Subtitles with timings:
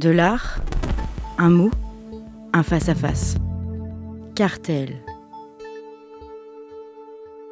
[0.00, 0.60] De l'art,
[1.36, 1.70] un mot,
[2.54, 3.34] un face-à-face.
[4.34, 4.96] Cartel.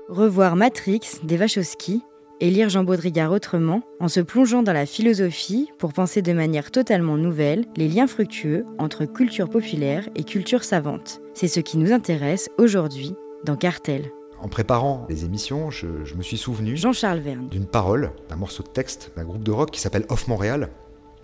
[0.09, 2.01] Revoir Matrix des Wachowski
[2.41, 6.71] et lire Jean Baudrillard autrement en se plongeant dans la philosophie pour penser de manière
[6.71, 11.21] totalement nouvelle les liens fructueux entre culture populaire et culture savante.
[11.35, 14.11] C'est ce qui nous intéresse aujourd'hui dans Cartel.
[14.41, 15.87] En préparant les émissions, je,
[16.17, 19.71] me suis souvenu Jean-Charles Verne d'une parole, d'un morceau de texte d'un groupe de rock
[19.71, 20.71] qui s'appelle Off Montréal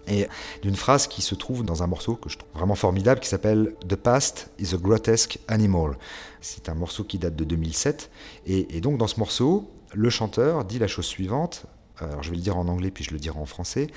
[0.09, 0.29] et
[0.63, 3.75] d'une phrase qui se trouve dans un morceau que je trouve vraiment formidable qui s'appelle
[3.89, 5.97] The Past is a Grotesque Animal.
[6.41, 8.11] C'est un morceau qui date de 2007
[8.47, 11.67] et, donc dans ce morceau, le chanteur dit la chose suivante,
[11.99, 13.89] alors je vais le dire en anglais puis je le dirai en français.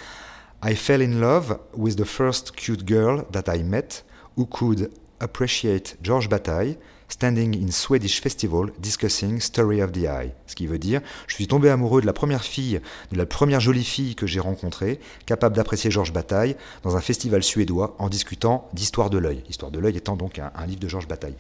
[0.64, 4.04] I fell in love with the first cute girl that I met
[4.38, 4.90] who could
[5.20, 6.78] appreciate George Bataille
[7.10, 10.32] Standing in Swedish Festival Discussing Story of the Eye.
[10.46, 13.60] Ce qui veut dire, je suis tombé amoureux de la première fille, de la première
[13.60, 18.68] jolie fille que j'ai rencontrée, capable d'apprécier Georges Bataille, dans un festival suédois en discutant
[18.74, 19.42] d'Histoire de l'œil.
[19.50, 21.36] Histoire de l'œil étant donc un, livre de Georges Bataille.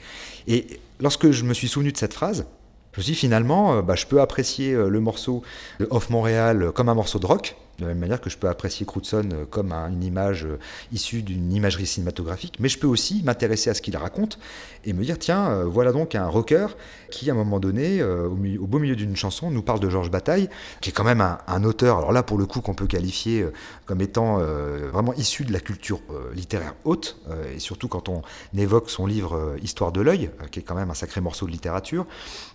[0.47, 2.45] Et lorsque je me suis souvenu de cette phrase,
[2.93, 5.43] je me suis dit finalement, euh, bah, je peux apprécier euh, le morceau
[5.79, 8.50] de Off Montréal comme un morceau de rock, de la même manière que je peux
[8.50, 10.59] apprécier Crutzen euh, comme une image euh,
[10.92, 14.39] issue d'une imagerie cinématographique, mais je peux aussi m'intéresser à ce qu'il raconte
[14.83, 16.67] et me dire tiens, euh, voilà donc un rocker
[17.11, 18.36] qui, à un moment donné, au,
[18.67, 20.50] beau milieu d'une chanson, nous parle de Georges Bataille,
[20.81, 23.45] qui est quand même un, auteur, alors là pour le coup qu'on peut qualifier
[23.86, 24.39] comme étant
[24.92, 26.02] vraiment issu de la culture
[26.33, 27.17] littéraire haute,
[27.55, 28.23] et surtout quand on
[28.58, 32.05] évoque son livre Histoire de l'œil, qui est quand même un sacré morceau de littérature.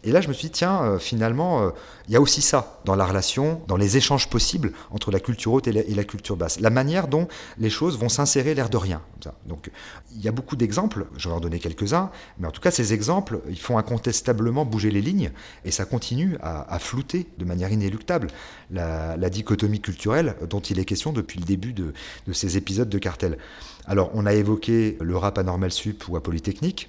[0.05, 1.73] Et là je me suis dit tiens, finalement,
[2.09, 5.52] il y a aussi ça dans la relation, dans les échanges possibles entre la culture
[5.52, 6.58] haute et la, culture basse.
[6.60, 9.02] La manière dont les choses vont s'insérer l'air de rien.
[9.46, 9.70] Donc
[10.14, 12.92] il y a beaucoup d'exemples, je vais en donner quelques-uns, mais en tout cas ces
[12.92, 15.30] exemples, ils font incontestablement bouger les lignes
[15.64, 18.28] et ça continue à, flouter de manière inéluctable
[18.70, 21.92] la, dichotomie culturelle dont il est question depuis le début de,
[22.26, 23.38] de ces épisodes de cartel.
[23.86, 26.88] Alors on a évoqué le rap à Normal Sup ou à Polytechnique,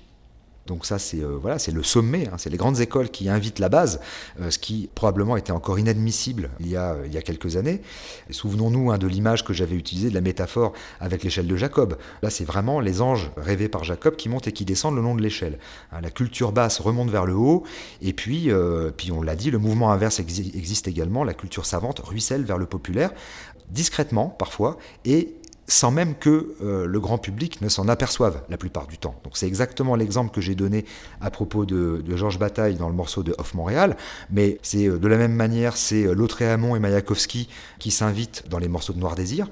[0.66, 2.38] donc ça, c'est euh, voilà, c'est le sommet, hein.
[2.38, 4.00] c'est les grandes écoles qui invitent la base,
[4.40, 7.82] euh, ce qui probablement était encore inadmissible il y a, a quelques années.
[8.30, 10.72] Souvenons-nous hein, de l'image que j'avais utilisée, de la métaphore
[11.02, 11.98] avec l'échelle de Jacob.
[12.22, 15.16] Là, c'est vraiment les anges rêvés par Jacob qui montent et qui descendent le long
[15.16, 15.60] de l'échelle.
[15.92, 17.64] Hein, la culture basse remonte vers le haut,
[18.02, 22.00] et puis, euh, puis on l'a dit, le mouvement inverse existe également, la culture savante
[22.00, 23.12] ruisselle vers le populaire,
[23.70, 25.36] discrètement parfois, et
[25.68, 29.16] sans même que euh, le grand public ne s'en aperçoive la plupart du temps.
[29.24, 30.86] Donc c'est exactement l'exemple que j'ai donné
[31.22, 33.96] à propos de, Georges Bataille dans le morceau de Off Montréal,
[34.30, 38.60] mais c'est euh, de la même manière, c'est euh, Lautréamont et Mayakovsky qui s'invitent dans
[38.60, 39.48] les morceaux de Noir Désir,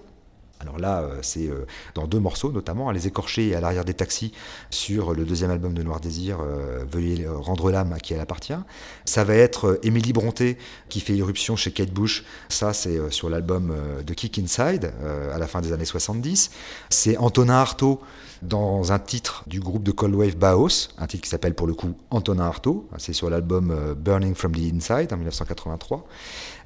[0.61, 3.85] alors là, euh, c'est euh, dans deux morceaux, notamment à Les Écorchés et à l'arrière
[3.85, 4.31] des taxis,
[4.69, 8.53] sur le deuxième album de Noir Désir, euh, Veuillez rendre l'âme à qui elle appartient.
[9.05, 10.57] Ça va être Émilie Bronté
[10.89, 12.23] qui fait irruption chez Kate Bush.
[12.49, 13.73] Ça, c'est sur l'album
[14.05, 14.93] de Kick Inside,
[15.33, 16.51] à la fin des années 70.
[16.89, 18.01] C'est Antonin Artaud
[18.41, 21.73] dans un titre du groupe de Cold Wave Baos, un titre qui s'appelle pour le
[21.73, 22.87] coup Antonin Artaud.
[22.97, 26.05] C'est sur l'album Burning from the Inside en 1983.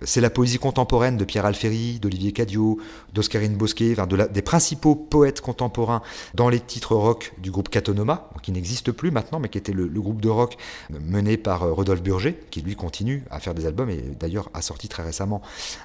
[0.02, 2.80] C'est la poésie contemporaine de Pierre Alféry, d'Olivier Cadio,
[3.14, 3.96] d'Oscarine Bosquet,
[4.32, 6.02] des principaux poètes contemporains
[6.34, 9.88] dans les titres rock du groupe Catonoma, qui n'existe plus maintenant, mais qui était le,
[9.88, 10.58] groupe de rock
[10.90, 14.62] mené par euh, Rodolphe Burger, qui lui continue à faire des albums et d'ailleurs a
[14.62, 15.42] sorti très récemment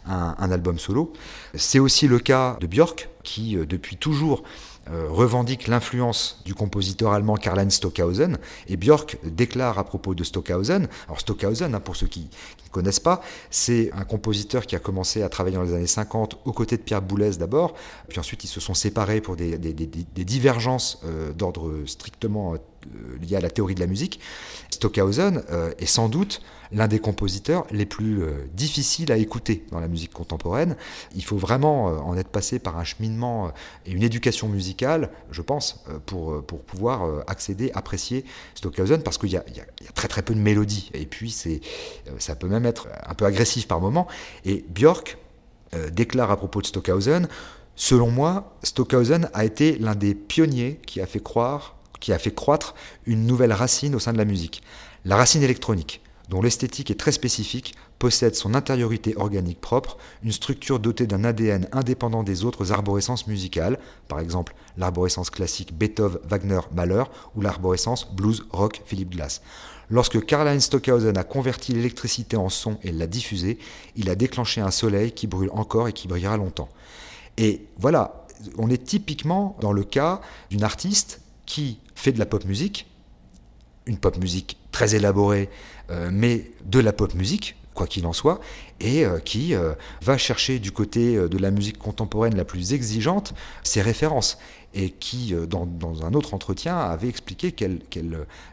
[0.07, 1.13] un, un album solo.
[1.55, 4.43] C'est aussi le cas de Björk, qui euh, depuis toujours
[4.89, 10.89] euh, revendique l'influence du compositeur allemand Karl-Heinz Stockhausen, et Björk déclare à propos de Stockhausen,
[11.07, 12.31] alors Stockhausen, hein, pour ceux qui,
[12.65, 13.21] ne connaissent pas,
[13.51, 16.83] c'est un compositeur qui a commencé à travailler dans les années 50 aux côtés de
[16.83, 17.75] Pierre Boulez d'abord,
[18.09, 22.55] puis ensuite ils se sont séparés pour des, divergences euh, d'ordre strictement
[22.87, 24.21] euh, liées à la théorie de la musique.
[24.71, 25.43] Stockhausen
[25.79, 26.41] est sans doute
[26.73, 30.77] l'un des compositeurs les plus euh, difficiles à écouter dans la musique contemporaine.
[31.15, 33.51] Il faut vraiment euh, en être passé par un cheminement euh,
[33.87, 38.25] et une éducation musicale, je pense, pour, pour pouvoir accéder, apprécier
[38.55, 40.91] Stockhausen, parce qu'il y, y, a très très peu de mélodies.
[40.95, 41.35] Et puis
[42.19, 44.07] ça peut même être un peu agressif par moments.
[44.45, 45.19] Et Björk
[45.93, 47.29] déclare à propos de Stockhausen,
[47.77, 52.35] selon moi, Stockhausen a été l'un des pionniers qui a fait croire qui a fait
[52.35, 52.75] croître
[53.07, 54.63] une nouvelle racine au sein de la musique,
[55.05, 60.79] la racine électronique dont l'esthétique est très spécifique, possède son intériorité organique propre, une structure
[60.79, 67.03] dotée d'un ADN indépendant des autres arborescences musicales, par exemple l'arborescence classique Beethoven, Wagner, Mahler
[67.35, 69.43] ou l'arborescence blues, rock, Philip Glass.
[69.91, 73.59] Lorsque Karl-Heinz Stockhausen a converti l'électricité en son et l'a diffusée,
[73.97, 76.69] il a déclenché un soleil qui brûle encore et qui brillera longtemps.
[77.39, 78.27] Et voilà,
[78.57, 82.87] on est typiquement dans le cas d'une artiste qui fait de la pop musique,
[83.87, 85.49] une pop musique très élaborée,
[85.91, 88.41] euh, mais de la pop musique, quoi qu'il en soit,
[88.81, 89.55] et qui
[90.03, 94.39] va chercher du côté de la musique contemporaine la plus exigeante ses références
[94.75, 95.67] et qui, euh, dans,
[96.05, 97.81] un autre entretien, avait expliqué qu'elle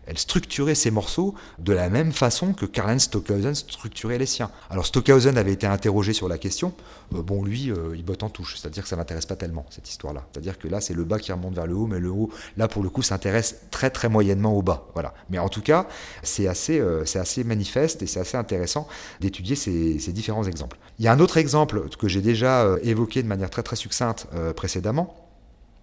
[0.06, 4.50] elle structurait ses morceaux de la même façon que Karl Stockhausen structurait les siens.
[4.70, 6.74] Alors Stockhausen avait été interrogé sur la question.
[7.14, 9.90] Euh, bon, lui, euh, il botte en touche, c'est-à-dire que ça m'intéresse pas tellement cette
[9.90, 10.26] histoire-là.
[10.32, 12.68] C'est-à-dire que là, c'est le bas qui remonte vers le haut, mais le haut, là,
[12.68, 14.88] pour le coup, s'intéresse très très moyennement au bas.
[14.94, 15.14] Voilà.
[15.30, 15.88] Mais en tout cas,
[16.24, 18.88] c'est assez, c'est assez manifeste et c'est assez intéressant
[19.20, 20.78] d'étudier ces, différents exemples.
[21.00, 24.28] Il y a un autre exemple que j'ai déjà évoqué de manière très très succincte
[24.56, 25.27] précédemment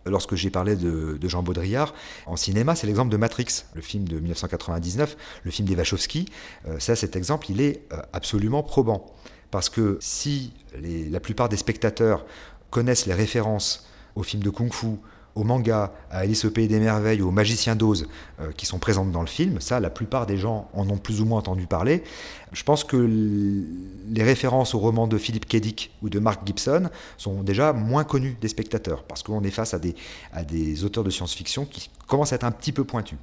[0.06, 1.94] lorsque j'ai parlé de, Jean Baudrillard
[2.26, 6.26] en cinéma, c'est l'exemple de Matrix, le film de 1999, le film des Wachowski.
[6.68, 9.06] Euh, ça, cet exemple, il est euh, absolument probant.
[9.50, 10.52] Parce que si
[10.82, 12.26] la plupart des spectateurs
[12.70, 14.98] connaissent les références au film de kung-fu,
[15.34, 18.06] au manga, à Alice au Pays des Merveilles ou au Magicien d'Oz
[18.40, 19.60] euh, qui sont présentes dans le film.
[19.60, 22.04] Ça, la plupart des gens en ont plus ou moins entendu parler.
[22.52, 25.56] Je pense que les références aux romans de Philip K.
[25.56, 29.74] Dick ou de Mark Gibson sont déjà moins connues des spectateurs parce qu'on est face
[29.74, 29.94] à des,
[30.32, 33.18] à des auteurs de science-fiction qui commencent à être un petit peu pointus.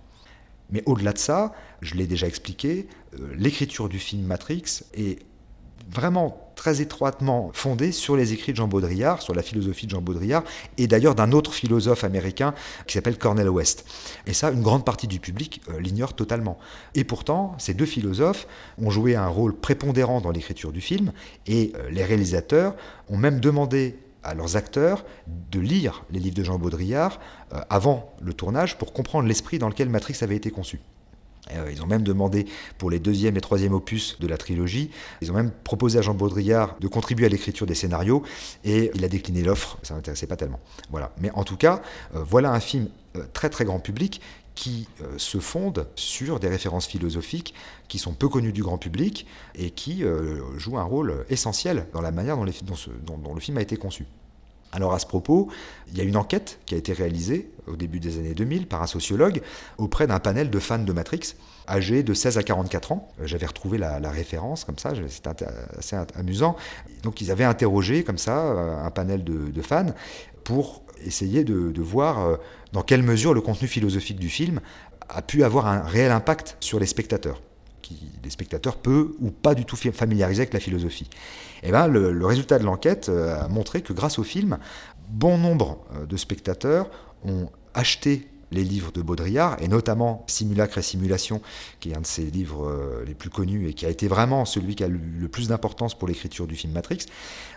[0.72, 2.88] Mais au-delà de ça, je l'ai déjà expliqué,
[3.20, 5.20] euh, l'écriture du film Matrix est
[5.90, 10.02] vraiment très étroitement fondé sur les écrits de Jean Baudrillard, sur la philosophie de Jean
[10.02, 10.44] Baudrillard,
[10.78, 12.54] et d'ailleurs d'un autre philosophe américain
[12.86, 13.86] qui s'appelle Cornel West.
[14.28, 16.60] Et ça, une grande partie du public euh, l'ignore totalement.
[16.94, 18.48] Et pourtant, ces deux philosophes
[18.78, 21.14] ont joué un rôle prépondérant dans l'écriture du film,
[21.48, 22.76] et euh, les réalisateurs
[23.10, 25.04] ont même demandé à leurs acteurs
[25.52, 27.20] de lire les livres de Jean Baudrillard
[27.54, 30.80] euh, avant le tournage pour comprendre l'esprit dans lequel Matrix avait été conçu.
[31.50, 32.46] Euh, ils ont même demandé
[32.78, 34.92] pour les deuxième et troisième opus de la trilogie,
[35.22, 38.24] ils ont même proposé à Jean Baudrillard de contribuer à l'écriture des scénarios
[38.64, 40.60] et il a décliné l'offre, ça n'intéressait pas tellement.
[40.92, 41.14] Voilà.
[41.20, 41.82] Mais en tout cas,
[42.16, 44.22] euh, voilà un film euh, très très grand public
[44.54, 47.56] qui se fonde sur des références philosophiques
[47.88, 50.04] qui sont peu connues du grand public et qui
[50.58, 54.06] jouent un rôle essentiel dans la manière dont le film a été conçu.
[54.72, 55.50] Alors à ce propos,
[55.92, 58.82] il y a une enquête qui a été réalisée au début des années 2000 par
[58.82, 59.42] un sociologue
[59.78, 61.36] auprès d'un panel de fans de Matrix
[61.68, 63.10] âgés de 16 à 44 ans.
[63.24, 65.46] J'avais retrouvé la, référence comme ça, c'était
[65.78, 66.56] assez amusant.
[67.04, 69.94] Donc ils avaient interrogé comme ça euh, un panel de, fans
[70.44, 72.38] pour essayer de, voir euh,
[72.74, 74.62] dans quelle mesure le contenu philosophique du film
[75.10, 77.42] a pu avoir un réel impact sur les spectateurs
[78.24, 81.10] les spectateurs peu ou pas du tout familiarisés avec la philosophie.
[81.64, 84.58] Et eh ben, le, résultat de l'enquête euh, a montré que grâce au film,
[85.10, 86.90] bon nombre euh, de spectateurs
[87.24, 91.42] ont acheté les livres de Baudrillard, et notamment Simulacre et Simulation,
[91.80, 94.46] qui est un de ses livres euh, les plus connus et qui a été vraiment
[94.46, 97.06] celui qui a le plus d'importance pour l'écriture du film Matrix,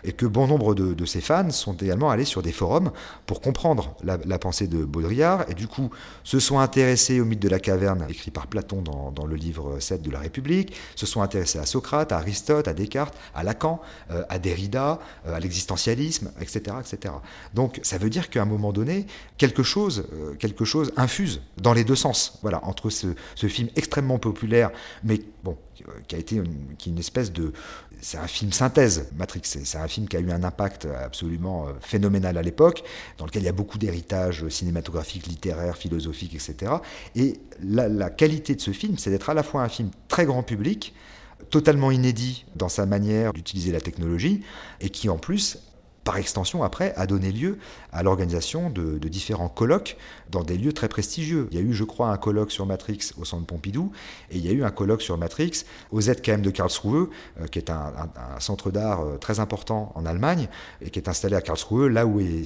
[0.03, 2.91] et que bon nombre de, ses fans sont également allés sur des forums
[3.25, 5.89] pour comprendre la, pensée de Baudrillard, et du coup
[6.23, 10.01] se sont intéressés au mythe de la caverne, écrit par Platon dans, le livre 7
[10.01, 13.81] de la République, se sont intéressés à Socrate, à Aristote, à Descartes, à Lacan,
[14.11, 17.13] euh, à Derrida, euh, à l'existentialisme, etc., etc.
[17.53, 19.07] Donc ça veut dire qu'à un moment donné,
[19.37, 20.05] quelque chose,
[20.39, 22.39] quelque chose infuse dans les deux sens.
[22.41, 23.07] Voilà, entre ce,
[23.47, 24.71] film extrêmement populaire,
[25.03, 25.57] mais bon,
[26.07, 27.53] qui a été une, qui une espèce de.
[28.01, 29.41] C'est un film synthèse, Matrix.
[29.43, 32.83] C'est un film qui a eu un impact absolument euh, phénoménal à l'époque,
[33.17, 36.73] dans lequel il y a beaucoup d'héritage cinématographique, littéraire, philosophique, etc.
[37.15, 40.43] Et la qualité de ce film, c'est d'être à la fois un film très grand
[40.43, 40.93] public,
[41.49, 44.43] totalement inédit dans sa manière d'utiliser la technologie,
[44.81, 45.59] et qui en plus
[46.05, 47.57] par extension, après, a donné lieu
[47.91, 49.97] à l'organisation de, différents colloques
[50.29, 51.47] dans des lieux très prestigieux.
[51.51, 53.91] Il y a eu, je crois, un colloque sur Matrix au Centre Pompidou,
[54.29, 57.09] et il y a eu un colloque sur Matrix au ZKM de Karlsruhe,
[57.41, 57.91] euh, qui est un,
[58.37, 60.47] centre d'art euh, très important en Allemagne,
[60.79, 62.43] et qui est installé à Karlsruhe, là où est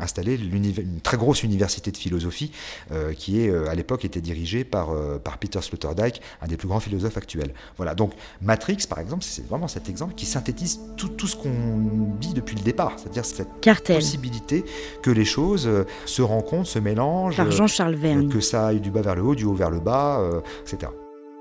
[0.00, 2.50] installée une très grosse université de philosophie,
[2.90, 4.88] euh, qui est, à l'époque était dirigée par,
[5.20, 7.54] par Peter Sloterdijk, un des plus grands philosophes actuels.
[7.76, 12.16] Voilà, donc Matrix, par exemple, c'est vraiment cet exemple qui synthétise tout, tout ce qu'on
[12.18, 13.48] dit depuis le départ c'est-à-dire cette
[13.86, 14.64] possibilité
[15.02, 18.28] que les choses euh, se rencontrent, se mélangent, Par Jean-Charles euh, Verne.
[18.28, 20.92] que ça aille du bas vers le haut, du haut vers le bas, euh, etc.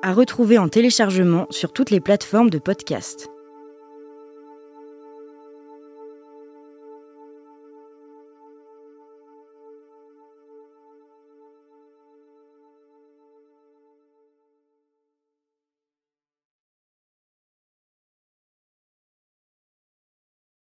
[0.02, 3.30] À retrouver en téléchargement sur toutes les plateformes de podcast.